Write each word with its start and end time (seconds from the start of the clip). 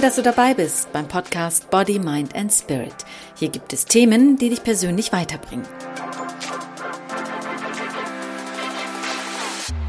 Toll, 0.00 0.06
dass 0.06 0.16
du 0.16 0.22
dabei 0.22 0.54
bist 0.54 0.90
beim 0.94 1.06
Podcast 1.06 1.68
Body, 1.68 1.98
Mind 1.98 2.34
and 2.34 2.50
Spirit. 2.50 2.94
Hier 3.36 3.50
gibt 3.50 3.74
es 3.74 3.84
Themen, 3.84 4.38
die 4.38 4.48
dich 4.48 4.62
persönlich 4.62 5.12
weiterbringen. 5.12 5.66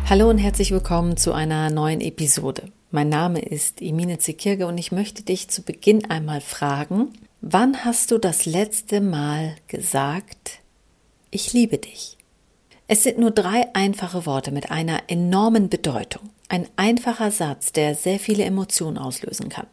Hallo 0.10 0.30
und 0.30 0.38
herzlich 0.38 0.72
willkommen 0.72 1.16
zu 1.16 1.32
einer 1.32 1.70
neuen 1.70 2.02
Episode. 2.02 2.74
Mein 2.90 3.08
Name 3.08 3.40
ist 3.40 3.82
Emine 3.82 4.18
Zekirge 4.18 4.68
und 4.68 4.78
ich 4.78 4.92
möchte 4.92 5.24
dich 5.24 5.48
zu 5.48 5.62
Beginn 5.62 6.12
einmal 6.12 6.42
fragen, 6.42 7.14
wann 7.40 7.86
hast 7.86 8.12
du 8.12 8.18
das 8.18 8.46
letzte 8.46 9.00
Mal 9.00 9.56
gesagt, 9.70 10.60
ich 11.30 11.54
liebe 11.54 11.78
dich? 11.78 12.18
Es 12.90 13.04
sind 13.04 13.18
nur 13.18 13.32
drei 13.32 13.74
einfache 13.76 14.26
Worte 14.26 14.52
mit 14.52 14.72
einer 14.72 15.04
enormen 15.08 15.70
Bedeutung. 15.70 16.32
Ein 16.50 16.68
einfacher 16.76 17.32
Satz, 17.32 17.72
der 17.72 17.96
sehr 17.96 18.20
viele 18.20 18.44
Emotionen 18.44 18.98
auslösen 18.98 19.48
kann. 19.48 19.68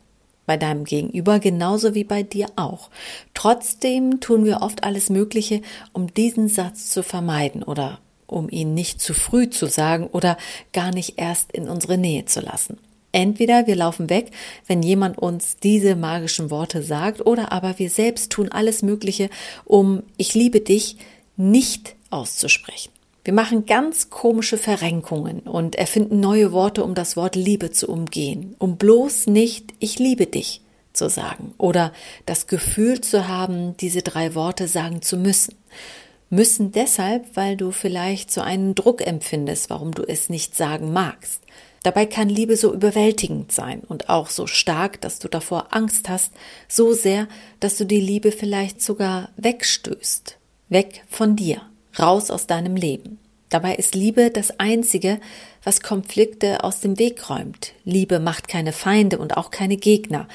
Bei 0.49 0.57
deinem 0.57 0.85
Gegenüber 0.85 1.41
genauso 1.41 1.95
wie 1.95 2.05
bei 2.05 2.23
dir 2.23 2.47
auch. 2.57 2.89
Trotzdem 3.35 4.21
tun 4.21 4.47
wir 4.47 4.63
oft 4.63 4.83
alles 4.83 5.11
Mögliche, 5.11 5.61
um 5.93 6.15
diesen 6.15 6.49
Satz 6.49 6.89
zu 6.89 7.03
vermeiden 7.03 7.63
oder 7.63 7.99
um 8.27 8.49
ihn 8.49 8.73
nicht 8.73 9.03
zu 9.03 9.13
früh 9.13 9.51
zu 9.51 9.67
sagen 9.67 10.07
oder 10.07 10.39
gar 10.73 10.91
nicht 10.91 11.19
erst 11.19 11.53
in 11.53 11.69
unsere 11.69 11.99
Nähe 11.99 12.25
zu 12.25 12.41
lassen. 12.41 12.79
Entweder 13.13 13.67
wir 13.67 13.77
laufen 13.77 14.09
weg, 14.09 14.31
wenn 14.67 14.83
jemand 14.83 15.19
uns 15.19 15.59
diese 15.59 15.97
magischen 15.97 16.51
Worte 16.51 16.83
sagt, 16.83 17.27
oder 17.27 17.53
aber 17.53 17.79
wir 17.79 17.91
selbst 17.91 18.33
tun 18.33 18.51
alles 18.51 18.81
Mögliche, 18.81 19.29
um 19.67 20.03
ich 20.17 20.33
liebe 20.33 20.61
dich 20.61 20.97
nicht 21.37 21.95
auszusprechen. 22.09 22.91
Wir 23.29 23.35
machen 23.35 23.67
ganz 23.67 24.09
komische 24.09 24.57
Verrenkungen 24.57 25.41
und 25.41 25.77
erfinden 25.77 26.19
neue 26.19 26.51
Worte, 26.51 26.83
um 26.83 26.95
das 26.95 27.15
Wort 27.15 27.37
Liebe 27.37 27.71
zu 27.71 27.87
umgehen, 27.87 28.57
um 28.59 28.79
bloß 28.79 29.27
nicht 29.27 29.75
ich 29.81 29.99
liebe 29.99 30.25
dich 30.25 30.63
zu 30.95 31.11
sagen 31.11 31.53
oder 31.59 31.93
das 32.25 32.47
Gefühl 32.47 33.03
zu 33.03 33.29
haben, 33.29 33.77
diese 33.77 34.01
drei 34.01 34.35
Worte 34.35 34.67
sagen 34.67 35.03
zu 35.03 35.19
müssen. 35.19 35.57
Müssen 36.31 36.73
deshalb, 36.73 37.37
weil 37.37 37.59
du 37.59 37.71
vielleicht 37.71 38.31
so 38.31 38.41
einen 38.41 38.75
Druck 38.75 39.07
empfindest, 39.07 39.69
warum 39.69 39.93
du 39.93 40.05
es 40.05 40.31
nicht 40.31 40.57
sagen 40.57 40.95
magst. 40.95 41.43
Dabei 41.83 42.07
kann 42.07 42.31
Liebe 42.31 42.57
so 42.57 42.73
überwältigend 42.73 43.53
sein 43.53 43.83
und 43.87 44.09
auch 44.09 44.31
so 44.31 44.47
stark, 44.47 45.03
dass 45.03 45.19
du 45.19 45.29
davor 45.29 45.67
Angst 45.73 46.09
hast, 46.09 46.33
so 46.67 46.95
sehr, 46.95 47.29
dass 47.61 47.77
du 47.77 47.85
die 47.85 48.01
Liebe 48.01 48.33
vielleicht 48.33 48.81
sogar 48.81 49.29
wegstößt, 49.37 50.39
weg 50.71 51.05
von 51.11 51.37
dir 51.37 51.61
raus 52.01 52.31
aus 52.31 52.47
deinem 52.47 52.77
Leben. 52.77 53.19
Dabei 53.49 53.77
ist 53.77 53.95
Liebe 53.95 54.31
das 54.31 54.59
Einzige, 54.61 55.21
was 55.65 55.81
Konflikte 55.81 56.65
aus 56.65 56.81
dem 56.81 56.99
Weg 56.99 57.31
räumt. 57.31 57.73
Liebe 57.85 58.21
macht 58.21 58.49
keine 58.49 58.73
Feinde 58.73 59.19
und 59.19 59.37
auch 59.37 59.51
keine 59.51 59.77
Gegner. 59.77 60.29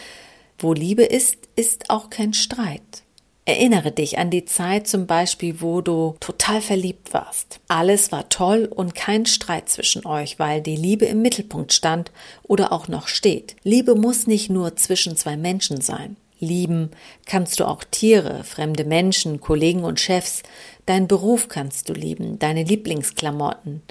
Wo 0.57 0.73
Liebe 0.73 1.03
ist, 1.03 1.37
ist 1.55 1.89
auch 1.89 2.09
kein 2.09 2.33
Streit. 2.33 3.03
Erinnere 3.45 3.91
dich 3.91 4.17
an 4.19 4.29
die 4.29 4.45
Zeit 4.45 4.87
zum 4.87 5.05
Beispiel, 5.05 5.59
wo 5.59 5.81
du 5.81 6.15
total 6.21 6.61
verliebt 6.61 7.13
warst. 7.13 7.59
Alles 7.67 8.13
war 8.13 8.29
toll 8.29 8.69
und 8.73 8.95
kein 8.95 9.25
Streit 9.25 9.67
zwischen 9.67 10.05
euch, 10.05 10.39
weil 10.39 10.61
die 10.61 10.77
Liebe 10.77 11.05
im 11.05 11.21
Mittelpunkt 11.21 11.73
stand 11.73 12.11
oder 12.43 12.71
auch 12.71 12.87
noch 12.87 13.09
steht. 13.09 13.57
Liebe 13.63 13.95
muss 13.95 14.27
nicht 14.27 14.49
nur 14.49 14.77
zwischen 14.77 15.17
zwei 15.17 15.35
Menschen 15.35 15.81
sein. 15.81 16.15
Lieben 16.43 16.91
kannst 17.25 17.59
du 17.59 17.67
auch 17.67 17.83
Tiere, 17.83 18.43
fremde 18.43 18.83
Menschen, 18.85 19.41
Kollegen 19.41 19.83
und 19.83 19.99
Chefs. 19.99 20.43
Deinen 20.85 21.07
Beruf 21.07 21.47
kannst 21.47 21.89
du 21.89 21.93
lieben, 21.93 22.37
deine 22.37 22.63
Lieblingsklamotten. 22.63 23.81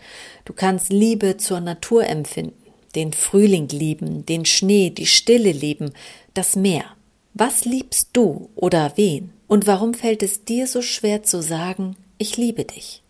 Du 0.44 0.52
kannst 0.52 0.92
Liebe 0.92 1.38
zur 1.38 1.60
Natur 1.60 2.06
empfinden, 2.06 2.54
den 2.94 3.12
Frühling 3.12 3.68
lieben, 3.68 4.26
den 4.26 4.44
Schnee, 4.44 4.90
die 4.90 5.06
Stille 5.06 5.52
lieben, 5.52 5.92
das 6.34 6.54
Meer. 6.54 6.84
Was 7.34 7.64
liebst 7.64 8.10
du 8.12 8.50
oder 8.54 8.92
wen? 8.96 9.32
Und 9.48 9.66
warum 9.66 9.94
fällt 9.94 10.22
es 10.22 10.44
dir 10.44 10.66
so 10.66 10.82
schwer 10.82 11.22
zu 11.22 11.42
sagen, 11.42 11.96
ich 12.18 12.36
liebe 12.36 12.64
dich? 12.64 13.02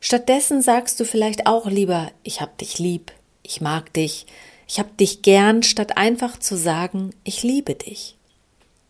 Stattdessen 0.00 0.62
sagst 0.62 1.00
du 1.00 1.04
vielleicht 1.04 1.46
auch 1.46 1.66
lieber, 1.66 2.10
ich 2.22 2.40
hab 2.40 2.56
dich 2.58 2.78
lieb, 2.78 3.12
ich 3.42 3.60
mag 3.60 3.92
dich, 3.92 4.26
ich 4.66 4.78
hab 4.78 4.96
dich 4.96 5.22
gern, 5.22 5.62
statt 5.62 5.96
einfach 5.96 6.38
zu 6.38 6.56
sagen, 6.56 7.10
ich 7.24 7.42
liebe 7.42 7.74
dich. 7.74 8.16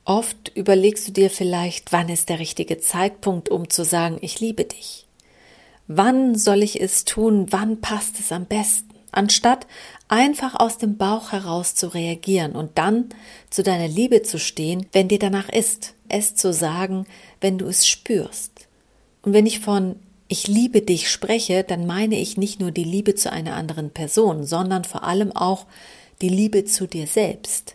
Oft 0.04 0.52
überlegst 0.54 1.08
du 1.08 1.12
dir 1.12 1.30
vielleicht, 1.30 1.92
wann 1.92 2.08
ist 2.08 2.28
der 2.28 2.38
richtige 2.38 2.78
Zeitpunkt, 2.78 3.48
um 3.48 3.68
zu 3.68 3.84
sagen, 3.84 4.18
ich 4.20 4.40
liebe 4.40 4.64
dich. 4.64 5.06
Wann 5.86 6.36
soll 6.36 6.62
ich 6.62 6.80
es 6.80 7.04
tun? 7.04 7.46
Wann 7.50 7.80
passt 7.80 8.18
es 8.20 8.32
am 8.32 8.46
besten? 8.46 8.88
Anstatt 9.12 9.66
einfach 10.08 10.54
aus 10.54 10.78
dem 10.78 10.96
Bauch 10.96 11.32
heraus 11.32 11.74
zu 11.74 11.88
reagieren 11.88 12.52
und 12.52 12.78
dann 12.78 13.08
zu 13.50 13.62
deiner 13.62 13.88
Liebe 13.88 14.22
zu 14.22 14.38
stehen, 14.38 14.86
wenn 14.92 15.08
dir 15.08 15.18
danach 15.18 15.48
ist, 15.48 15.94
es 16.08 16.36
zu 16.36 16.52
sagen, 16.52 17.06
wenn 17.40 17.58
du 17.58 17.66
es 17.66 17.86
spürst. 17.86 18.68
Und 19.22 19.32
wenn 19.32 19.46
ich 19.46 19.60
von 19.60 19.96
ich 20.32 20.46
liebe 20.46 20.80
dich 20.80 21.10
spreche, 21.10 21.64
dann 21.64 21.86
meine 21.86 22.16
ich 22.20 22.36
nicht 22.36 22.60
nur 22.60 22.70
die 22.70 22.84
Liebe 22.84 23.16
zu 23.16 23.32
einer 23.32 23.56
anderen 23.56 23.90
Person, 23.90 24.44
sondern 24.44 24.84
vor 24.84 25.02
allem 25.02 25.32
auch 25.32 25.66
die 26.22 26.28
Liebe 26.28 26.64
zu 26.64 26.86
dir 26.86 27.08
selbst. 27.08 27.74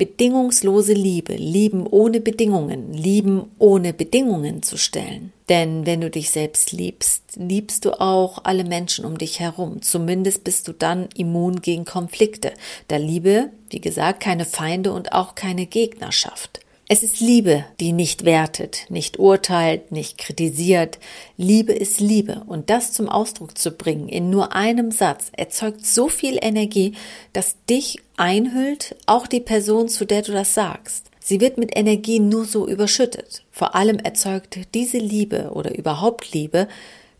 Bedingungslose 0.00 0.94
Liebe, 0.94 1.34
lieben 1.34 1.86
ohne 1.86 2.22
Bedingungen, 2.22 2.94
lieben 2.94 3.50
ohne 3.58 3.92
Bedingungen 3.92 4.62
zu 4.62 4.78
stellen. 4.78 5.30
Denn 5.50 5.84
wenn 5.84 6.00
du 6.00 6.08
dich 6.08 6.30
selbst 6.30 6.72
liebst, 6.72 7.36
liebst 7.36 7.84
du 7.84 8.00
auch 8.00 8.38
alle 8.44 8.64
Menschen 8.64 9.04
um 9.04 9.18
dich 9.18 9.40
herum. 9.40 9.82
Zumindest 9.82 10.42
bist 10.42 10.66
du 10.68 10.72
dann 10.72 11.10
immun 11.14 11.60
gegen 11.60 11.84
Konflikte, 11.84 12.54
da 12.88 12.96
Liebe, 12.96 13.50
wie 13.68 13.82
gesagt, 13.82 14.20
keine 14.20 14.46
Feinde 14.46 14.94
und 14.94 15.12
auch 15.12 15.34
keine 15.34 15.66
Gegner 15.66 16.12
schafft. 16.12 16.60
Es 16.92 17.04
ist 17.04 17.20
Liebe, 17.20 17.64
die 17.78 17.92
nicht 17.92 18.24
wertet, 18.24 18.86
nicht 18.88 19.20
urteilt, 19.20 19.92
nicht 19.92 20.18
kritisiert. 20.18 20.98
Liebe 21.36 21.72
ist 21.72 22.00
Liebe. 22.00 22.42
Und 22.48 22.68
das 22.68 22.92
zum 22.92 23.08
Ausdruck 23.08 23.56
zu 23.56 23.70
bringen 23.70 24.08
in 24.08 24.28
nur 24.28 24.56
einem 24.56 24.90
Satz 24.90 25.30
erzeugt 25.30 25.86
so 25.86 26.08
viel 26.08 26.36
Energie, 26.42 26.94
dass 27.32 27.54
dich 27.66 27.98
einhüllt, 28.16 28.96
auch 29.06 29.28
die 29.28 29.38
Person, 29.38 29.88
zu 29.88 30.04
der 30.04 30.22
du 30.22 30.32
das 30.32 30.54
sagst. 30.54 31.12
Sie 31.20 31.40
wird 31.40 31.58
mit 31.58 31.76
Energie 31.76 32.18
nur 32.18 32.44
so 32.44 32.66
überschüttet. 32.66 33.44
Vor 33.52 33.76
allem 33.76 34.00
erzeugt 34.00 34.58
diese 34.74 34.98
Liebe 34.98 35.52
oder 35.52 35.78
überhaupt 35.78 36.32
Liebe 36.32 36.66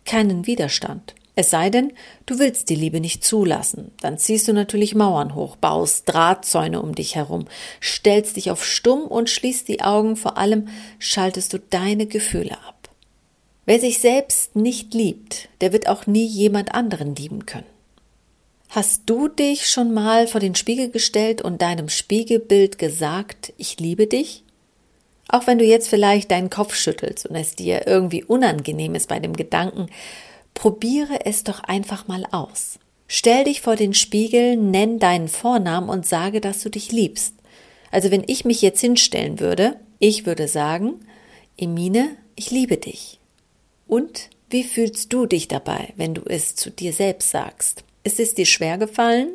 keinen 0.04 0.48
Widerstand. 0.48 1.14
Es 1.40 1.48
sei 1.48 1.70
denn, 1.70 1.94
du 2.26 2.38
willst 2.38 2.68
die 2.68 2.74
Liebe 2.74 3.00
nicht 3.00 3.24
zulassen. 3.24 3.92
Dann 4.02 4.18
ziehst 4.18 4.46
du 4.46 4.52
natürlich 4.52 4.94
Mauern 4.94 5.34
hoch, 5.34 5.56
baust 5.56 6.06
Drahtzäune 6.06 6.82
um 6.82 6.94
dich 6.94 7.14
herum, 7.14 7.46
stellst 7.80 8.36
dich 8.36 8.50
auf 8.50 8.62
stumm 8.62 9.04
und 9.06 9.30
schließt 9.30 9.66
die 9.66 9.80
Augen, 9.80 10.16
vor 10.16 10.36
allem 10.36 10.68
schaltest 10.98 11.54
du 11.54 11.58
deine 11.58 12.04
Gefühle 12.04 12.58
ab. 12.68 12.90
Wer 13.64 13.80
sich 13.80 14.00
selbst 14.00 14.54
nicht 14.54 14.92
liebt, 14.92 15.48
der 15.62 15.72
wird 15.72 15.88
auch 15.88 16.06
nie 16.06 16.26
jemand 16.26 16.74
anderen 16.74 17.16
lieben 17.16 17.46
können. 17.46 17.64
Hast 18.68 19.04
du 19.06 19.28
dich 19.28 19.66
schon 19.66 19.94
mal 19.94 20.26
vor 20.26 20.42
den 20.42 20.54
Spiegel 20.54 20.90
gestellt 20.90 21.40
und 21.40 21.62
deinem 21.62 21.88
Spiegelbild 21.88 22.76
gesagt, 22.76 23.54
ich 23.56 23.80
liebe 23.80 24.06
dich? 24.06 24.44
Auch 25.26 25.46
wenn 25.46 25.56
du 25.56 25.64
jetzt 25.64 25.88
vielleicht 25.88 26.32
deinen 26.32 26.50
Kopf 26.50 26.74
schüttelst 26.74 27.24
und 27.24 27.34
es 27.34 27.56
dir 27.56 27.86
irgendwie 27.86 28.24
unangenehm 28.24 28.94
ist 28.94 29.08
bei 29.08 29.20
dem 29.20 29.34
Gedanken, 29.34 29.86
Probiere 30.55 31.25
es 31.25 31.44
doch 31.44 31.61
einfach 31.61 32.09
mal 32.09 32.25
aus. 32.31 32.78
Stell 33.09 33.44
dich 33.44 33.61
vor 33.61 33.77
den 33.77 33.94
Spiegel, 33.94 34.56
nenn 34.56 34.99
deinen 34.99 35.28
Vornamen 35.28 35.88
und 35.88 36.06
sage, 36.06 36.41
dass 36.41 36.62
du 36.62 36.71
dich 36.71 36.93
liebst. 36.93 37.34
Also 37.91 38.11
wenn 38.11 38.25
ich 38.27 38.44
mich 38.44 38.62
jetzt 38.62 38.81
hinstellen 38.81 39.41
würde, 39.41 39.77
ich 39.99 40.27
würde 40.27 40.47
sagen, 40.47 41.00
Emine, 41.56 42.16
ich 42.37 42.50
liebe 42.50 42.76
dich. 42.76 43.19
Und 43.87 44.31
wie 44.49 44.64
fühlst 44.64 45.12
du 45.12 45.26
dich 45.26 45.49
dabei, 45.49 45.93
wenn 45.97 46.14
du 46.14 46.23
es 46.25 46.55
zu 46.55 46.70
dir 46.70 46.93
selbst 46.93 47.31
sagst? 47.31 47.85
Ist 48.05 48.20
es 48.20 48.35
dir 48.35 48.46
schwer 48.46 48.79
gefallen? 48.79 49.32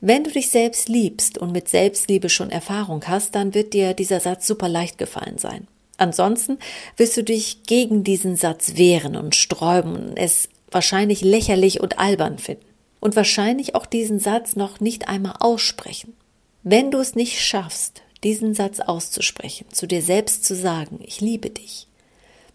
Wenn 0.00 0.24
du 0.24 0.30
dich 0.30 0.50
selbst 0.50 0.88
liebst 0.88 1.38
und 1.38 1.52
mit 1.52 1.68
Selbstliebe 1.68 2.28
schon 2.28 2.50
Erfahrung 2.50 3.04
hast, 3.06 3.34
dann 3.34 3.54
wird 3.54 3.74
dir 3.74 3.94
dieser 3.94 4.20
Satz 4.20 4.46
super 4.46 4.68
leicht 4.68 4.98
gefallen 4.98 5.38
sein. 5.38 5.68
Ansonsten 5.96 6.58
wirst 6.96 7.16
du 7.16 7.22
dich 7.22 7.64
gegen 7.64 8.04
diesen 8.04 8.36
Satz 8.36 8.76
wehren 8.76 9.16
und 9.16 9.34
sträuben 9.34 9.94
und 9.94 10.16
es 10.16 10.48
wahrscheinlich 10.70 11.20
lächerlich 11.20 11.80
und 11.80 11.98
albern 11.98 12.38
finden. 12.38 12.66
Und 13.00 13.16
wahrscheinlich 13.16 13.74
auch 13.74 13.86
diesen 13.86 14.20
Satz 14.20 14.56
noch 14.56 14.80
nicht 14.80 15.08
einmal 15.08 15.34
aussprechen. 15.40 16.14
Wenn 16.62 16.90
du 16.90 16.98
es 16.98 17.16
nicht 17.16 17.40
schaffst, 17.40 18.02
diesen 18.22 18.54
Satz 18.54 18.78
auszusprechen, 18.80 19.66
zu 19.72 19.86
dir 19.86 20.02
selbst 20.02 20.44
zu 20.44 20.54
sagen, 20.54 21.00
ich 21.02 21.20
liebe 21.20 21.50
dich, 21.50 21.88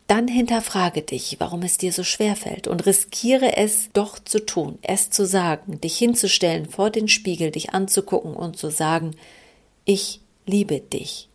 dann 0.07 0.29
hinterfrage 0.29 1.01
dich, 1.01 1.35
warum 1.39 1.63
es 1.63 1.77
dir 1.77 1.91
so 1.91 2.03
schwer 2.03 2.37
fällt 2.37 2.67
und 2.67 2.85
riskiere 2.85 3.57
es 3.57 3.89
doch 3.91 4.17
zu 4.19 4.39
tun, 4.39 4.79
es 4.81 5.09
zu 5.09 5.25
sagen, 5.25 5.81
dich 5.81 5.97
hinzustellen 5.97 6.65
vor 6.65 6.89
den 6.89 7.09
Spiegel, 7.09 7.51
dich 7.51 7.73
anzugucken 7.73 8.33
und 8.33 8.57
zu 8.57 8.71
sagen, 8.71 9.15
ich 9.83 10.21
liebe 10.45 10.79
dich. 10.79 11.26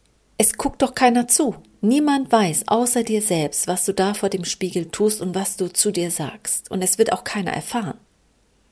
Es 0.44 0.54
guckt 0.54 0.82
doch 0.82 0.96
keiner 0.96 1.28
zu. 1.28 1.54
Niemand 1.82 2.32
weiß 2.32 2.64
außer 2.66 3.04
dir 3.04 3.22
selbst, 3.22 3.68
was 3.68 3.84
du 3.84 3.94
da 3.94 4.12
vor 4.12 4.28
dem 4.28 4.44
Spiegel 4.44 4.86
tust 4.86 5.20
und 5.20 5.36
was 5.36 5.56
du 5.56 5.72
zu 5.72 5.92
dir 5.92 6.10
sagst. 6.10 6.68
Und 6.68 6.82
es 6.82 6.98
wird 6.98 7.12
auch 7.12 7.22
keiner 7.22 7.52
erfahren. 7.52 7.96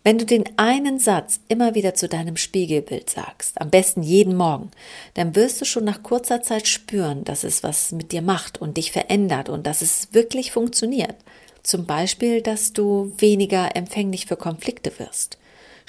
Wenn 0.03 0.19
du 0.19 0.27
den 0.27 0.47
einen 0.59 0.99
Satz 0.99 1.39
immer 1.47 1.77
wieder 1.77 1.95
zu 1.95 2.09
deinem 2.09 2.37
Spiegelbild 2.37 3.09
sagst, 3.09 3.61
am 3.61 3.71
besten 3.71 4.03
jeden 4.03 4.35
Morgen, 4.35 4.73
dann 5.15 5.37
wirst 5.37 5.61
du 5.61 5.65
schon 5.65 5.85
nach 5.85 6.03
kurzer 6.03 6.43
Zeit 6.43 6.67
spüren, 6.67 7.23
dass 7.23 7.45
es 7.45 7.63
was 7.63 7.93
mit 7.93 8.11
dir 8.11 8.23
macht 8.23 8.61
und 8.61 8.77
dich 8.77 8.91
verändert 8.91 9.49
und 9.49 9.65
dass 9.65 9.81
es 9.81 10.09
wirklich 10.11 10.51
funktioniert. 10.51 11.15
Zum 11.63 11.87
Beispiel, 11.87 12.43
dass 12.43 12.73
du 12.73 13.13
weniger 13.19 13.77
empfänglich 13.77 14.27
für 14.27 14.37
Konflikte 14.37 14.99
wirst. 14.99 15.39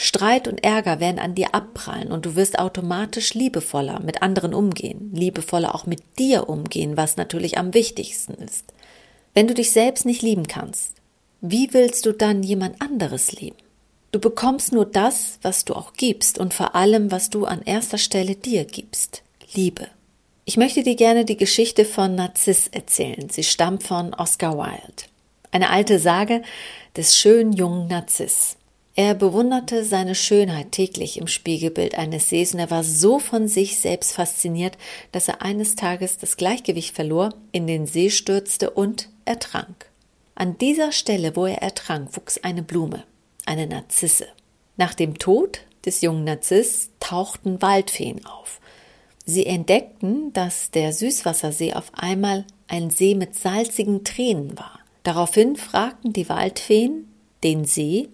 Streit 0.03 0.47
und 0.47 0.63
Ärger 0.63 0.99
werden 0.99 1.19
an 1.19 1.35
dir 1.35 1.53
abprallen 1.53 2.11
und 2.11 2.25
du 2.25 2.35
wirst 2.35 2.57
automatisch 2.57 3.35
liebevoller 3.35 3.99
mit 3.99 4.23
anderen 4.23 4.55
umgehen, 4.55 5.11
liebevoller 5.13 5.75
auch 5.75 5.85
mit 5.85 6.01
dir 6.17 6.49
umgehen, 6.49 6.97
was 6.97 7.17
natürlich 7.17 7.59
am 7.59 7.75
wichtigsten 7.75 8.33
ist. 8.33 8.73
Wenn 9.35 9.47
du 9.47 9.53
dich 9.53 9.69
selbst 9.69 10.07
nicht 10.07 10.23
lieben 10.23 10.47
kannst, 10.47 10.95
wie 11.39 11.71
willst 11.75 12.07
du 12.07 12.13
dann 12.13 12.41
jemand 12.41 12.81
anderes 12.81 13.33
lieben? 13.33 13.57
Du 14.11 14.19
bekommst 14.19 14.71
nur 14.71 14.87
das, 14.87 15.37
was 15.43 15.65
du 15.65 15.75
auch 15.75 15.93
gibst 15.93 16.39
und 16.39 16.55
vor 16.55 16.73
allem, 16.73 17.11
was 17.11 17.29
du 17.29 17.45
an 17.45 17.61
erster 17.61 17.99
Stelle 17.99 18.33
dir 18.33 18.65
gibst. 18.65 19.21
Liebe. 19.53 19.87
Ich 20.45 20.57
möchte 20.57 20.81
dir 20.81 20.95
gerne 20.95 21.25
die 21.25 21.37
Geschichte 21.37 21.85
von 21.85 22.15
Narziss 22.15 22.67
erzählen. 22.69 23.29
Sie 23.29 23.43
stammt 23.43 23.83
von 23.83 24.15
Oscar 24.15 24.57
Wilde. 24.57 25.03
Eine 25.51 25.69
alte 25.69 25.99
Sage 25.99 26.41
des 26.97 27.15
schönen 27.15 27.53
jungen 27.53 27.87
Narziss. 27.87 28.57
Er 29.03 29.15
bewunderte 29.15 29.83
seine 29.83 30.13
Schönheit 30.13 30.73
täglich 30.73 31.17
im 31.17 31.25
Spiegelbild 31.25 31.97
eines 31.97 32.29
Sees 32.29 32.53
und 32.53 32.59
er 32.59 32.69
war 32.69 32.83
so 32.83 33.17
von 33.17 33.47
sich 33.47 33.79
selbst 33.79 34.13
fasziniert, 34.13 34.77
dass 35.11 35.27
er 35.27 35.41
eines 35.41 35.75
Tages 35.75 36.19
das 36.19 36.37
Gleichgewicht 36.37 36.93
verlor, 36.93 37.33
in 37.51 37.65
den 37.65 37.87
See 37.87 38.11
stürzte 38.11 38.69
und 38.69 39.09
ertrank. 39.25 39.89
An 40.35 40.55
dieser 40.59 40.91
Stelle, 40.91 41.35
wo 41.35 41.47
er 41.47 41.63
ertrank, 41.63 42.15
wuchs 42.15 42.37
eine 42.43 42.61
Blume 42.61 43.03
eine 43.47 43.65
Narzisse. 43.65 44.27
Nach 44.77 44.93
dem 44.93 45.17
Tod 45.17 45.61
des 45.83 46.01
jungen 46.01 46.25
Narziss 46.25 46.91
tauchten 46.99 47.59
Waldfeen 47.59 48.23
auf. 48.27 48.61
Sie 49.25 49.47
entdeckten, 49.47 50.31
dass 50.33 50.69
der 50.69 50.93
Süßwassersee 50.93 51.73
auf 51.73 51.91
einmal 51.95 52.45
ein 52.67 52.91
See 52.91 53.15
mit 53.15 53.33
salzigen 53.33 54.03
Tränen 54.03 54.59
war. 54.59 54.79
Daraufhin 55.01 55.55
fragten 55.55 56.13
die 56.13 56.29
Waldfeen 56.29 57.11
den 57.43 57.65
See, 57.65 58.07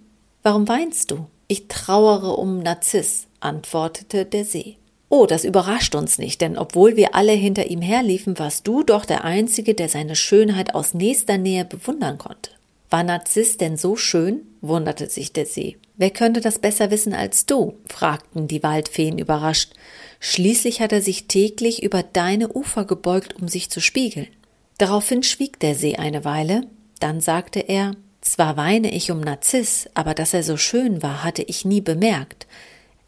Warum 0.43 0.67
weinst 0.67 1.11
du? 1.11 1.27
Ich 1.47 1.67
trauere 1.67 2.37
um 2.37 2.59
Narziss, 2.59 3.27
antwortete 3.39 4.25
der 4.25 4.45
See. 4.45 4.77
Oh, 5.09 5.25
das 5.25 5.45
überrascht 5.45 5.95
uns 5.95 6.17
nicht, 6.17 6.41
denn 6.41 6.57
obwohl 6.57 6.97
wir 6.97 7.15
alle 7.15 7.31
hinter 7.31 7.67
ihm 7.67 7.81
herliefen, 7.81 8.37
warst 8.39 8.67
du 8.67 8.83
doch 8.83 9.05
der 9.05 9.23
Einzige, 9.23 9.73
der 9.73 9.87
seine 9.87 10.15
Schönheit 10.15 10.75
aus 10.75 10.93
nächster 10.93 11.37
Nähe 11.37 11.63
bewundern 11.63 12.17
konnte. 12.17 12.51
War 12.89 13.03
Narziss 13.03 13.57
denn 13.57 13.77
so 13.77 13.95
schön? 13.95 14.41
wunderte 14.61 15.09
sich 15.09 15.31
der 15.33 15.45
See. 15.45 15.77
Wer 15.95 16.09
könnte 16.09 16.41
das 16.41 16.59
besser 16.59 16.91
wissen 16.91 17.13
als 17.13 17.45
du? 17.45 17.75
fragten 17.87 18.47
die 18.47 18.63
Waldfeen 18.63 19.17
überrascht. 19.17 19.73
Schließlich 20.19 20.81
hat 20.81 20.91
er 20.91 21.01
sich 21.01 21.27
täglich 21.27 21.83
über 21.83 22.03
deine 22.03 22.49
Ufer 22.49 22.85
gebeugt, 22.85 23.35
um 23.41 23.47
sich 23.47 23.69
zu 23.69 23.79
spiegeln. 23.79 24.27
Daraufhin 24.77 25.23
schwieg 25.23 25.59
der 25.59 25.75
See 25.75 25.95
eine 25.95 26.23
Weile, 26.23 26.61
dann 26.99 27.21
sagte 27.21 27.59
er 27.59 27.91
Zwar 28.27 28.57
weine 28.57 28.94
ich 28.94 29.09
um 29.09 29.21
Narziss, 29.21 29.88
aber 29.94 30.13
dass 30.13 30.33
er 30.33 30.44
so 30.44 30.57
schön 30.57 31.01
war, 31.01 31.24
hatte 31.24 31.44
ich 31.44 31.63
nie 31.63 31.79
bemerkt. 31.79 32.45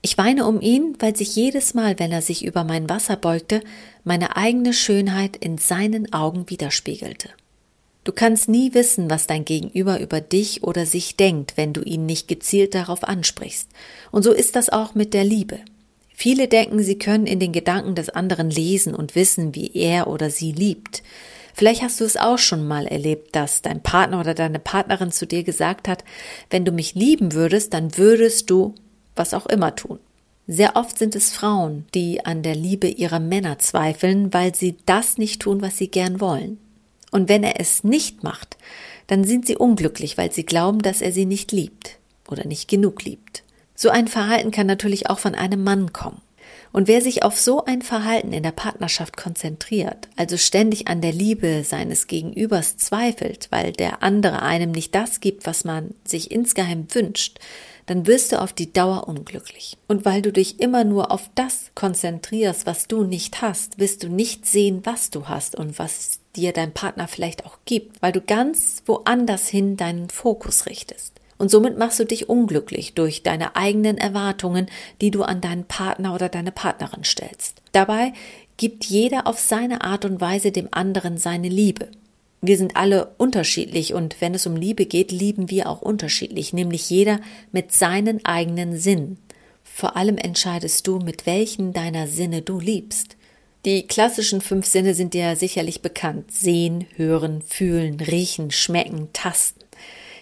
Ich 0.01 0.17
weine 0.17 0.45
um 0.45 0.61
ihn, 0.61 0.95
weil 0.99 1.13
sich 1.13 1.35
jedes 1.35 1.73
Mal, 1.73 1.99
wenn 1.99 2.13
er 2.13 2.21
sich 2.21 2.45
über 2.45 2.63
mein 2.63 2.89
Wasser 2.89 3.17
beugte, 3.17 3.61
meine 4.05 4.37
eigene 4.37 4.71
Schönheit 4.71 5.35
in 5.35 5.57
seinen 5.57 6.13
Augen 6.13 6.49
widerspiegelte. 6.49 7.27
Du 8.05 8.13
kannst 8.13 8.47
nie 8.47 8.73
wissen, 8.73 9.09
was 9.09 9.27
dein 9.27 9.43
Gegenüber 9.43 9.99
über 9.99 10.21
dich 10.21 10.63
oder 10.63 10.85
sich 10.85 11.17
denkt, 11.17 11.57
wenn 11.57 11.73
du 11.73 11.81
ihn 11.81 12.05
nicht 12.05 12.29
gezielt 12.29 12.73
darauf 12.73 13.03
ansprichst. 13.03 13.67
Und 14.11 14.23
so 14.23 14.31
ist 14.31 14.55
das 14.55 14.69
auch 14.69 14.95
mit 14.95 15.13
der 15.13 15.25
Liebe. 15.25 15.59
Viele 16.15 16.47
denken, 16.47 16.81
sie 16.81 16.97
können 16.97 17.27
in 17.27 17.41
den 17.41 17.51
Gedanken 17.51 17.93
des 17.93 18.07
anderen 18.07 18.49
lesen 18.49 18.95
und 18.95 19.15
wissen, 19.15 19.53
wie 19.53 19.71
er 19.73 20.07
oder 20.07 20.29
sie 20.29 20.53
liebt. 20.53 21.03
Vielleicht 21.59 21.81
hast 21.81 21.99
du 21.99 22.05
es 22.05 22.15
auch 22.15 22.37
schon 22.37 22.65
mal 22.65 22.87
erlebt, 22.87 23.35
dass 23.35 23.61
dein 23.61 23.83
Partner 23.83 24.21
oder 24.21 24.33
deine 24.33 24.59
Partnerin 24.59 25.11
zu 25.11 25.27
dir 25.27 25.43
gesagt 25.43 25.89
hat, 25.89 26.05
wenn 26.49 26.63
du 26.63 26.71
mich 26.71 26.95
lieben 26.95 27.33
würdest, 27.33 27.73
dann 27.73 27.97
würdest 27.97 28.49
du 28.49 28.75
was 29.17 29.33
auch 29.33 29.45
immer 29.45 29.75
tun. 29.75 29.99
Sehr 30.47 30.77
oft 30.77 30.97
sind 30.97 31.17
es 31.17 31.33
Frauen, 31.33 31.85
die 31.93 32.25
an 32.25 32.43
der 32.43 32.55
Liebe 32.55 32.87
ihrer 32.87 33.19
Männer 33.19 33.59
zweifeln, 33.59 34.33
weil 34.33 34.55
sie 34.55 34.77
das 34.85 35.17
nicht 35.17 35.41
tun, 35.41 35.61
was 35.61 35.77
sie 35.77 35.89
gern 35.89 36.21
wollen. 36.21 36.59
Und 37.11 37.27
wenn 37.27 37.43
er 37.43 37.59
es 37.59 37.83
nicht 37.83 38.23
macht, 38.23 38.55
dann 39.07 39.25
sind 39.25 39.45
sie 39.45 39.57
unglücklich, 39.57 40.17
weil 40.17 40.31
sie 40.31 40.45
glauben, 40.45 40.81
dass 40.81 41.01
er 41.01 41.11
sie 41.11 41.25
nicht 41.25 41.51
liebt 41.51 41.97
oder 42.29 42.47
nicht 42.47 42.69
genug 42.69 43.03
liebt. 43.03 43.43
So 43.75 43.89
ein 43.89 44.07
Verhalten 44.07 44.51
kann 44.51 44.67
natürlich 44.67 45.09
auch 45.09 45.19
von 45.19 45.35
einem 45.35 45.65
Mann 45.65 45.91
kommen. 45.91 46.21
Und 46.71 46.87
wer 46.87 47.01
sich 47.01 47.23
auf 47.23 47.39
so 47.39 47.65
ein 47.65 47.81
Verhalten 47.81 48.31
in 48.31 48.43
der 48.43 48.51
Partnerschaft 48.51 49.17
konzentriert, 49.17 50.07
also 50.15 50.37
ständig 50.37 50.87
an 50.87 51.01
der 51.01 51.11
Liebe 51.11 51.63
seines 51.63 52.07
Gegenübers 52.07 52.77
zweifelt, 52.77 53.47
weil 53.49 53.71
der 53.71 54.03
andere 54.03 54.41
einem 54.41 54.71
nicht 54.71 54.93
das 54.93 55.19
gibt, 55.19 55.45
was 55.47 55.63
man 55.63 55.95
sich 56.03 56.31
insgeheim 56.31 56.87
wünscht, 56.93 57.39
dann 57.89 58.05
wirst 58.05 58.31
du 58.31 58.39
auf 58.39 58.53
die 58.53 58.71
Dauer 58.71 59.07
unglücklich. 59.07 59.75
Und 59.87 60.05
weil 60.05 60.21
du 60.21 60.31
dich 60.31 60.59
immer 60.59 60.83
nur 60.83 61.11
auf 61.11 61.31
das 61.33 61.71
konzentrierst, 61.73 62.67
was 62.67 62.87
du 62.87 63.03
nicht 63.03 63.41
hast, 63.41 63.79
wirst 63.79 64.03
du 64.03 64.09
nicht 64.09 64.45
sehen, 64.45 64.81
was 64.83 65.09
du 65.09 65.27
hast 65.27 65.55
und 65.55 65.79
was 65.79 66.19
dir 66.35 66.53
dein 66.53 66.71
Partner 66.71 67.07
vielleicht 67.07 67.47
auch 67.47 67.57
gibt, 67.65 67.99
weil 67.99 68.11
du 68.11 68.21
ganz 68.21 68.83
woanders 68.85 69.47
hin 69.47 69.75
deinen 69.75 70.09
Fokus 70.11 70.67
richtest. 70.67 71.13
Und 71.39 71.49
somit 71.49 71.77
machst 71.77 71.99
du 71.99 72.05
dich 72.05 72.29
unglücklich 72.29 72.93
durch 72.93 73.23
deine 73.23 73.55
eigenen 73.55 73.97
Erwartungen, 73.97 74.67
die 75.01 75.09
du 75.09 75.23
an 75.23 75.41
deinen 75.41 75.63
Partner 75.63 76.13
oder 76.13 76.29
deine 76.29 76.51
Partnerin 76.51 77.03
stellst. 77.03 77.61
Dabei 77.71 78.13
gibt 78.57 78.85
jeder 78.85 79.25
auf 79.25 79.39
seine 79.39 79.81
Art 79.81 80.05
und 80.05 80.21
Weise 80.21 80.51
dem 80.51 80.67
anderen 80.69 81.17
seine 81.17 81.49
Liebe. 81.49 81.87
Wir 82.41 82.57
sind 82.57 82.75
alle 82.75 83.15
unterschiedlich 83.17 83.93
und 83.93 84.19
wenn 84.19 84.35
es 84.35 84.45
um 84.45 84.55
Liebe 84.55 84.85
geht, 84.85 85.11
lieben 85.11 85.49
wir 85.49 85.69
auch 85.69 85.81
unterschiedlich, 85.81 86.53
nämlich 86.53 86.89
jeder 86.89 87.19
mit 87.51 87.71
seinen 87.71 88.23
eigenen 88.25 88.77
Sinnen. 88.77 89.17
Vor 89.63 89.95
allem 89.95 90.17
entscheidest 90.17 90.87
du, 90.87 90.99
mit 90.99 91.25
welchen 91.25 91.71
deiner 91.71 92.07
Sinne 92.07 92.41
du 92.41 92.59
liebst. 92.59 93.15
Die 93.65 93.87
klassischen 93.87 94.41
fünf 94.41 94.65
Sinne 94.65 94.93
sind 94.93 95.13
dir 95.13 95.35
sicherlich 95.35 95.81
bekannt. 95.81 96.31
Sehen, 96.31 96.85
hören, 96.95 97.41
fühlen, 97.41 97.99
riechen, 97.99 98.51
schmecken, 98.51 99.09
tasten. 99.13 99.58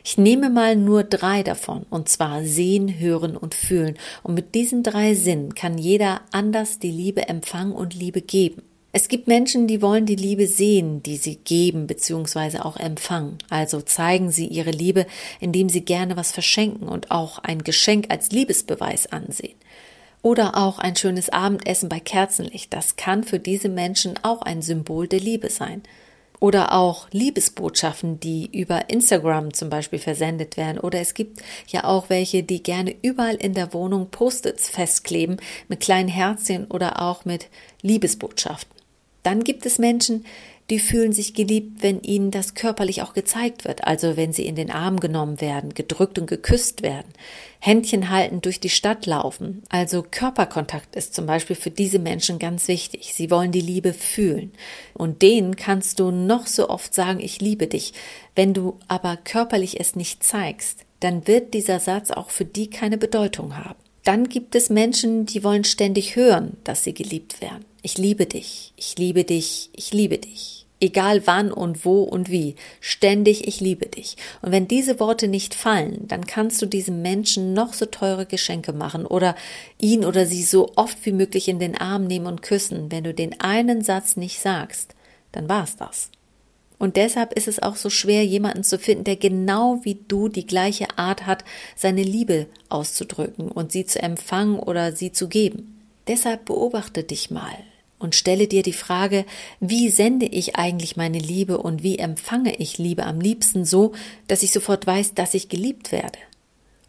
Ich 0.09 0.17
nehme 0.17 0.49
mal 0.49 0.77
nur 0.77 1.03
drei 1.03 1.43
davon, 1.43 1.85
und 1.89 2.07
zwar 2.07 2.45
sehen, 2.45 2.97
hören 2.97 3.35
und 3.35 3.53
fühlen. 3.53 3.97
Und 4.23 4.35
mit 4.35 4.55
diesen 4.55 4.81
drei 4.81 5.15
Sinnen 5.15 5.53
kann 5.53 5.77
jeder 5.77 6.21
anders 6.31 6.79
die 6.79 6.91
Liebe 6.91 7.27
empfangen 7.27 7.73
und 7.73 7.93
Liebe 7.93 8.21
geben. 8.21 8.61
Es 8.93 9.09
gibt 9.09 9.27
Menschen, 9.27 9.67
die 9.67 9.81
wollen 9.81 10.05
die 10.05 10.15
Liebe 10.15 10.47
sehen, 10.47 11.03
die 11.03 11.17
sie 11.17 11.35
geben 11.35 11.87
bzw. 11.87 12.59
auch 12.59 12.77
empfangen. 12.77 13.39
Also 13.49 13.81
zeigen 13.81 14.31
sie 14.31 14.47
ihre 14.47 14.71
Liebe, 14.71 15.07
indem 15.41 15.67
sie 15.67 15.81
gerne 15.81 16.15
was 16.15 16.31
verschenken 16.31 16.87
und 16.87 17.11
auch 17.11 17.39
ein 17.39 17.65
Geschenk 17.65 18.05
als 18.07 18.31
Liebesbeweis 18.31 19.07
ansehen. 19.07 19.57
Oder 20.21 20.55
auch 20.55 20.79
ein 20.79 20.95
schönes 20.95 21.27
Abendessen 21.27 21.89
bei 21.89 21.99
Kerzenlicht. 21.99 22.73
Das 22.73 22.95
kann 22.95 23.25
für 23.25 23.39
diese 23.39 23.67
Menschen 23.67 24.13
auch 24.23 24.41
ein 24.41 24.61
Symbol 24.61 25.09
der 25.09 25.19
Liebe 25.19 25.49
sein. 25.49 25.83
Oder 26.39 26.73
auch 26.73 27.07
Liebesbotschaften, 27.11 28.19
die 28.19 28.49
über 28.51 28.89
Instagram 28.89 29.53
zum 29.53 29.69
Beispiel 29.69 29.97
versendet 29.97 30.55
werden. 30.55 30.79
Oder 30.79 30.99
es 30.99 31.15
gibt 31.15 31.41
ja 31.67 31.83
auch 31.83 32.09
welche, 32.09 32.43
die 32.43 32.61
gerne 32.61 32.95
überall 33.01 33.35
in 33.35 33.53
der 33.53 33.73
Wohnung 33.73 34.09
Post-its 34.11 34.69
festkleben 34.69 35.37
mit 35.67 35.79
kleinen 35.79 36.09
Herzchen 36.09 36.65
oder 36.65 37.01
auch 37.01 37.25
mit 37.25 37.47
Liebesbotschaften. 37.81 38.71
Dann 39.23 39.43
gibt 39.43 39.65
es 39.65 39.79
Menschen, 39.79 40.25
die 40.69 40.79
fühlen 40.79 41.13
sich 41.13 41.33
geliebt, 41.33 41.81
wenn 41.81 42.01
ihnen 42.01 42.29
das 42.29 42.53
körperlich 42.53 43.01
auch 43.01 43.13
gezeigt 43.13 43.65
wird, 43.65 43.85
also 43.85 44.17
wenn 44.17 44.33
sie 44.33 44.45
in 44.45 44.55
den 44.55 44.69
Arm 44.69 44.99
genommen 44.99 45.39
werden, 45.39 45.73
gedrückt 45.73 46.19
und 46.19 46.27
geküsst 46.27 46.81
werden, 46.81 47.07
Händchen 47.59 48.09
halten 48.09 48.41
durch 48.41 48.59
die 48.59 48.69
Stadt 48.69 49.05
laufen. 49.05 49.63
Also 49.69 50.03
Körperkontakt 50.09 50.95
ist 50.95 51.15
zum 51.15 51.25
Beispiel 51.25 51.55
für 51.55 51.71
diese 51.71 51.99
Menschen 51.99 52.37
ganz 52.37 52.67
wichtig. 52.67 53.13
Sie 53.13 53.31
wollen 53.31 53.51
die 53.51 53.61
Liebe 53.61 53.93
fühlen. 53.93 54.51
Und 54.93 55.21
denen 55.21 55.55
kannst 55.55 55.99
du 55.99 56.11
noch 56.11 56.47
so 56.47 56.69
oft 56.69 56.93
sagen, 56.93 57.19
ich 57.19 57.41
liebe 57.41 57.67
dich. 57.67 57.93
Wenn 58.35 58.53
du 58.53 58.77
aber 58.87 59.17
körperlich 59.17 59.79
es 59.79 59.95
nicht 59.95 60.23
zeigst, 60.23 60.85
dann 60.99 61.27
wird 61.27 61.53
dieser 61.53 61.79
Satz 61.79 62.11
auch 62.11 62.29
für 62.29 62.45
die 62.45 62.69
keine 62.69 62.97
Bedeutung 62.97 63.57
haben. 63.57 63.79
Dann 64.03 64.29
gibt 64.29 64.55
es 64.55 64.69
Menschen, 64.69 65.25
die 65.25 65.43
wollen 65.43 65.63
ständig 65.63 66.15
hören, 66.15 66.57
dass 66.63 66.83
sie 66.83 66.93
geliebt 66.93 67.41
werden. 67.41 67.65
Ich 67.87 67.97
liebe 67.97 68.25
dich, 68.25 68.73
ich 68.75 68.97
liebe 68.97 69.23
dich, 69.23 69.69
ich 69.71 69.93
liebe 69.93 70.17
dich. 70.17 70.65
Egal 70.81 71.25
wann 71.25 71.53
und 71.53 71.85
wo 71.85 72.03
und 72.03 72.29
wie, 72.29 72.55
ständig 72.81 73.47
ich 73.47 73.61
liebe 73.61 73.85
dich. 73.85 74.17
Und 74.41 74.51
wenn 74.51 74.67
diese 74.67 74.99
Worte 74.99 75.29
nicht 75.29 75.55
fallen, 75.55 76.05
dann 76.09 76.27
kannst 76.27 76.61
du 76.61 76.65
diesem 76.65 77.01
Menschen 77.01 77.53
noch 77.53 77.71
so 77.71 77.85
teure 77.85 78.25
Geschenke 78.25 78.73
machen 78.73 79.05
oder 79.05 79.37
ihn 79.79 80.03
oder 80.03 80.25
sie 80.25 80.43
so 80.43 80.73
oft 80.75 80.97
wie 81.05 81.13
möglich 81.13 81.47
in 81.47 81.59
den 81.59 81.77
Arm 81.77 82.07
nehmen 82.07 82.25
und 82.25 82.41
küssen. 82.41 82.91
Wenn 82.91 83.05
du 83.05 83.13
den 83.13 83.39
einen 83.39 83.81
Satz 83.81 84.17
nicht 84.17 84.41
sagst, 84.41 84.93
dann 85.31 85.47
war's 85.47 85.77
das. 85.77 86.09
Und 86.77 86.97
deshalb 86.97 87.31
ist 87.31 87.47
es 87.47 87.63
auch 87.63 87.77
so 87.77 87.89
schwer, 87.89 88.25
jemanden 88.25 88.65
zu 88.65 88.79
finden, 88.79 89.05
der 89.05 89.15
genau 89.15 89.79
wie 89.83 89.97
du 90.09 90.27
die 90.27 90.45
gleiche 90.45 90.87
Art 90.97 91.25
hat, 91.25 91.45
seine 91.77 92.03
Liebe 92.03 92.47
auszudrücken 92.67 93.47
und 93.47 93.71
sie 93.71 93.85
zu 93.85 94.03
empfangen 94.03 94.59
oder 94.59 94.91
sie 94.91 95.13
zu 95.13 95.29
geben. 95.29 95.85
Deshalb 96.09 96.43
beobachte 96.43 97.03
dich 97.03 97.31
mal 97.31 97.55
und 97.99 98.15
stelle 98.15 98.47
dir 98.47 98.63
die 98.63 98.73
Frage, 98.73 99.25
wie 99.59 99.89
sende 99.89 100.25
ich 100.25 100.55
eigentlich 100.55 100.97
meine 100.97 101.19
Liebe 101.19 101.57
und 101.57 101.83
wie 101.83 101.97
empfange 101.97 102.55
ich 102.57 102.77
Liebe 102.77 103.05
am 103.05 103.19
liebsten 103.19 103.65
so, 103.65 103.93
dass 104.27 104.43
ich 104.43 104.51
sofort 104.51 104.85
weiß, 104.85 105.13
dass 105.13 105.33
ich 105.33 105.49
geliebt 105.49 105.91
werde. 105.91 106.19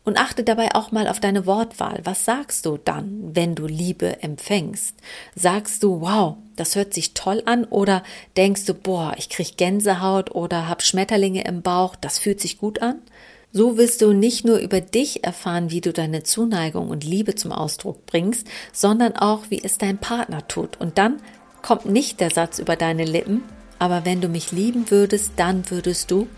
Und 0.04 0.18
achte 0.18 0.42
dabei 0.42 0.74
auch 0.74 0.90
mal 0.90 1.06
auf 1.06 1.20
deine 1.20 1.44
Wortwahl. 1.44 2.00
Was 2.04 2.24
sagst 2.24 2.64
du 2.64 2.78
dann, 2.78 3.30
wenn 3.34 3.54
du 3.54 3.66
Liebe 3.66 4.22
empfängst? 4.22 4.94
Sagst 5.34 5.82
du, 5.82 6.00
wow, 6.00 6.36
das 6.56 6.76
hört 6.76 6.94
sich 6.94 7.12
toll 7.12 7.42
an 7.44 7.64
oder 7.64 8.02
denkst 8.36 8.64
du, 8.64 8.72
boah, 8.72 9.14
ich 9.18 9.28
krieg 9.28 9.58
Gänsehaut 9.58 10.30
oder 10.30 10.66
hab 10.66 10.82
Schmetterlinge 10.82 11.44
im 11.44 11.60
Bauch, 11.60 11.94
das 11.94 12.18
fühlt 12.18 12.40
sich 12.40 12.56
gut 12.56 12.80
an? 12.80 13.02
So 13.52 13.78
wirst 13.78 14.02
du 14.02 14.12
nicht 14.12 14.44
nur 14.44 14.58
über 14.58 14.80
dich 14.80 15.24
erfahren, 15.24 15.70
wie 15.70 15.80
du 15.80 15.92
deine 15.92 16.22
Zuneigung 16.22 16.90
und 16.90 17.04
Liebe 17.04 17.34
zum 17.34 17.52
Ausdruck 17.52 18.06
bringst, 18.06 18.46
sondern 18.72 19.16
auch, 19.16 19.44
wie 19.48 19.62
es 19.62 19.78
dein 19.78 19.98
Partner 19.98 20.46
tut. 20.48 20.78
Und 20.80 20.98
dann 20.98 21.16
kommt 21.62 21.86
nicht 21.86 22.20
der 22.20 22.30
Satz 22.30 22.58
über 22.58 22.76
deine 22.76 23.04
Lippen, 23.04 23.42
aber 23.78 24.04
wenn 24.04 24.20
du 24.20 24.28
mich 24.28 24.52
lieben 24.52 24.90
würdest, 24.90 25.32
dann 25.36 25.70
würdest 25.70 26.10
du. 26.10 26.28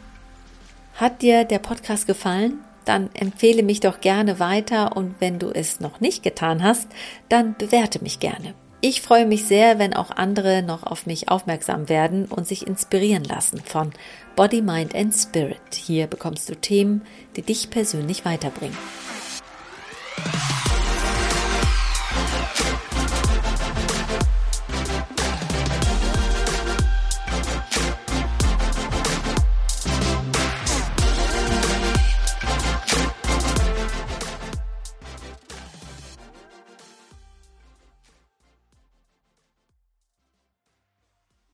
Hat 0.95 1.23
dir 1.23 1.45
der 1.45 1.59
Podcast 1.59 2.07
gefallen? 2.07 2.61
dann 2.85 3.11
empfehle 3.14 3.62
mich 3.62 3.81
doch 3.81 4.00
gerne 4.00 4.40
weiter 4.40 4.97
und 4.97 5.14
wenn 5.21 5.38
du 5.38 5.50
es 5.50 5.81
noch 5.81 6.00
nicht 6.00 6.23
getan 6.23 6.62
hast, 6.62 6.88
dann 7.29 7.55
bewerte 7.57 8.02
mich 8.02 8.19
gerne. 8.19 8.55
Ich 8.82 9.02
freue 9.02 9.26
mich 9.26 9.44
sehr, 9.44 9.78
wenn 9.78 9.92
auch 9.92 10.10
andere 10.10 10.62
noch 10.62 10.84
auf 10.84 11.04
mich 11.04 11.28
aufmerksam 11.28 11.90
werden 11.90 12.25
und 12.25 12.46
sich 12.46 12.66
inspirieren 12.66 13.25
lassen 13.25 13.60
von 13.60 13.92
Body, 14.37 14.62
Mind 14.62 14.94
and 14.94 15.12
Spirit. 15.14 15.75
Hier 15.75 16.06
bekommst 16.06 16.49
du 16.49 16.56
Themen, 16.56 17.02
die 17.37 17.42
dich 17.42 17.68
persönlich 17.68 18.25
weiterbringen. 18.25 18.76